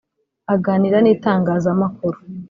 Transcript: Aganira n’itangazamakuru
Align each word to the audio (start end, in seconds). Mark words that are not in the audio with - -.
Aganira 0.53 0.97
n’itangazamakuru 1.01 2.17